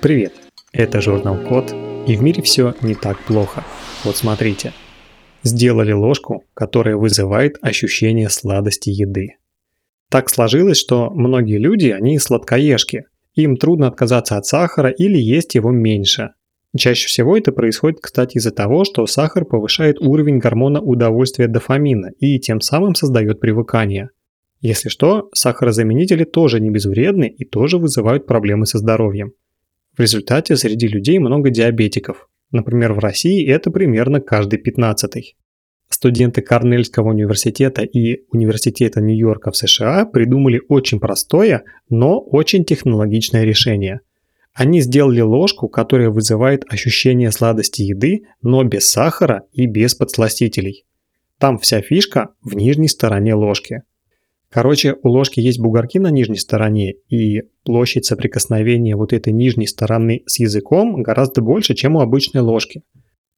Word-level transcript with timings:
Привет, 0.00 0.32
это 0.72 1.00
журнал 1.00 1.36
Код, 1.48 1.74
и 2.06 2.14
в 2.14 2.22
мире 2.22 2.40
все 2.40 2.72
не 2.82 2.94
так 2.94 3.18
плохо. 3.18 3.64
Вот 4.04 4.16
смотрите. 4.16 4.72
Сделали 5.42 5.90
ложку, 5.90 6.44
которая 6.54 6.94
вызывает 6.94 7.56
ощущение 7.62 8.28
сладости 8.28 8.90
еды. 8.90 9.38
Так 10.08 10.30
сложилось, 10.30 10.78
что 10.78 11.10
многие 11.10 11.58
люди, 11.58 11.88
они 11.88 12.20
сладкоежки. 12.20 13.06
Им 13.34 13.56
трудно 13.56 13.88
отказаться 13.88 14.36
от 14.36 14.46
сахара 14.46 14.90
или 14.90 15.18
есть 15.18 15.56
его 15.56 15.72
меньше. 15.72 16.30
Чаще 16.76 17.08
всего 17.08 17.36
это 17.36 17.50
происходит, 17.50 17.98
кстати, 18.00 18.36
из-за 18.36 18.52
того, 18.52 18.84
что 18.84 19.04
сахар 19.08 19.44
повышает 19.44 20.00
уровень 20.00 20.38
гормона 20.38 20.80
удовольствия 20.80 21.48
дофамина 21.48 22.12
и 22.20 22.38
тем 22.38 22.60
самым 22.60 22.94
создает 22.94 23.40
привыкание. 23.40 24.10
Если 24.60 24.90
что, 24.90 25.28
сахарозаменители 25.34 26.22
тоже 26.22 26.60
не 26.60 26.70
безвредны 26.70 27.26
и 27.26 27.44
тоже 27.44 27.78
вызывают 27.78 28.26
проблемы 28.26 28.64
со 28.64 28.78
здоровьем. 28.78 29.32
В 29.98 30.00
результате 30.00 30.56
среди 30.56 30.86
людей 30.86 31.18
много 31.18 31.50
диабетиков. 31.50 32.28
Например, 32.52 32.92
в 32.92 33.00
России 33.00 33.44
это 33.44 33.72
примерно 33.72 34.20
каждый 34.20 34.60
пятнадцатый. 34.60 35.36
Студенты 35.88 36.40
Корнельского 36.40 37.08
университета 37.08 37.82
и 37.82 38.20
Университета 38.30 39.00
Нью-Йорка 39.00 39.50
в 39.50 39.56
США 39.56 40.04
придумали 40.04 40.62
очень 40.68 41.00
простое, 41.00 41.64
но 41.90 42.20
очень 42.20 42.64
технологичное 42.64 43.42
решение. 43.42 44.02
Они 44.54 44.82
сделали 44.82 45.20
ложку, 45.20 45.68
которая 45.68 46.10
вызывает 46.10 46.64
ощущение 46.72 47.32
сладости 47.32 47.82
еды, 47.82 48.22
но 48.40 48.62
без 48.62 48.88
сахара 48.88 49.46
и 49.52 49.66
без 49.66 49.96
подсластителей. 49.96 50.84
Там 51.38 51.58
вся 51.58 51.80
фишка 51.80 52.28
в 52.40 52.54
нижней 52.54 52.88
стороне 52.88 53.34
ложки. 53.34 53.82
Короче, 54.50 54.96
у 55.02 55.08
ложки 55.08 55.40
есть 55.40 55.60
бугорки 55.60 55.98
на 55.98 56.10
нижней 56.10 56.38
стороне, 56.38 56.94
и 57.10 57.42
площадь 57.64 58.06
соприкосновения 58.06 58.96
вот 58.96 59.12
этой 59.12 59.32
нижней 59.32 59.66
стороны 59.66 60.22
с 60.26 60.38
языком 60.38 61.02
гораздо 61.02 61.42
больше, 61.42 61.74
чем 61.74 61.96
у 61.96 62.00
обычной 62.00 62.40
ложки. 62.40 62.82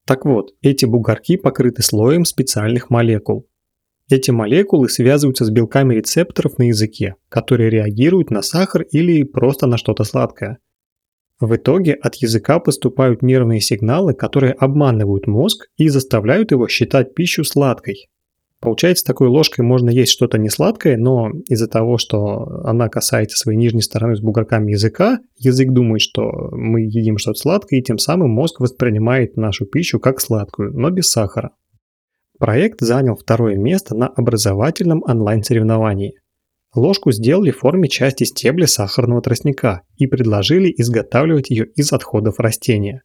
Так 0.05 0.25
вот, 0.25 0.53
эти 0.61 0.85
бугорки 0.85 1.35
покрыты 1.35 1.83
слоем 1.83 2.23
специальных 2.23 2.89
молекул. 2.89 3.47
Эти 4.09 4.31
молекулы 4.31 4.89
связываются 4.89 5.45
с 5.45 5.49
белками 5.49 5.95
рецепторов 5.95 6.57
на 6.57 6.63
языке, 6.69 7.15
которые 7.29 7.69
реагируют 7.69 8.29
на 8.29 8.41
сахар 8.41 8.83
или 8.83 9.23
просто 9.23 9.67
на 9.67 9.77
что-то 9.77 10.05
сладкое. 10.05 10.59
В 11.39 11.55
итоге 11.55 11.93
от 11.93 12.15
языка 12.15 12.59
поступают 12.59 13.21
нервные 13.21 13.61
сигналы, 13.61 14.13
которые 14.13 14.53
обманывают 14.53 15.27
мозг 15.27 15.67
и 15.75 15.89
заставляют 15.89 16.51
его 16.51 16.67
считать 16.67 17.15
пищу 17.15 17.43
сладкой, 17.43 18.09
Получается, 18.61 19.03
такой 19.03 19.27
ложкой 19.27 19.61
можно 19.61 19.89
есть 19.89 20.11
что-то 20.11 20.37
несладкое, 20.37 20.95
но 20.95 21.31
из-за 21.47 21.67
того, 21.67 21.97
что 21.97 22.61
она 22.63 22.89
касается 22.89 23.35
своей 23.35 23.57
нижней 23.57 23.81
стороны 23.81 24.15
с 24.15 24.21
бугорками 24.21 24.71
языка, 24.71 25.19
язык 25.35 25.71
думает, 25.71 26.01
что 26.01 26.29
мы 26.51 26.81
едим 26.81 27.17
что-то 27.17 27.39
сладкое, 27.39 27.79
и 27.79 27.83
тем 27.83 27.97
самым 27.97 28.29
мозг 28.29 28.59
воспринимает 28.59 29.35
нашу 29.35 29.65
пищу 29.65 29.99
как 29.99 30.21
сладкую, 30.21 30.73
но 30.79 30.91
без 30.91 31.09
сахара. 31.09 31.55
Проект 32.37 32.81
занял 32.81 33.15
второе 33.15 33.57
место 33.57 33.95
на 33.95 34.07
образовательном 34.07 35.01
онлайн-соревновании. 35.07 36.19
Ложку 36.75 37.11
сделали 37.11 37.49
в 37.49 37.57
форме 37.57 37.89
части 37.89 38.25
стебля 38.25 38.67
сахарного 38.67 39.23
тростника 39.23 39.81
и 39.97 40.05
предложили 40.05 40.71
изготавливать 40.77 41.49
ее 41.49 41.65
из 41.65 41.91
отходов 41.93 42.39
растения. 42.39 43.01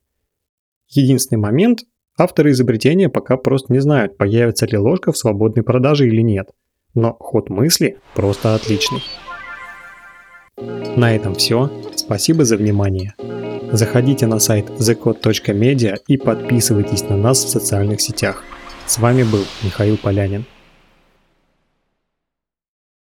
Единственный 0.88 1.38
момент 1.38 1.80
Авторы 2.18 2.52
изобретения 2.52 3.10
пока 3.10 3.36
просто 3.36 3.72
не 3.72 3.80
знают, 3.80 4.16
появится 4.16 4.66
ли 4.66 4.78
ложка 4.78 5.12
в 5.12 5.18
свободной 5.18 5.62
продаже 5.62 6.08
или 6.08 6.22
нет. 6.22 6.48
Но 6.94 7.14
ход 7.20 7.50
мысли 7.50 7.98
просто 8.14 8.54
отличный. 8.54 9.02
На 10.96 11.14
этом 11.14 11.34
все. 11.34 11.70
Спасибо 11.94 12.46
за 12.46 12.56
внимание. 12.56 13.14
Заходите 13.70 14.26
на 14.26 14.38
сайт 14.38 14.70
thecode.media 14.70 15.96
и 16.06 16.16
подписывайтесь 16.16 17.02
на 17.02 17.18
нас 17.18 17.44
в 17.44 17.50
социальных 17.50 18.00
сетях. 18.00 18.42
С 18.86 18.98
вами 18.98 19.22
был 19.24 19.44
Михаил 19.62 19.98
Полянин. 19.98 20.46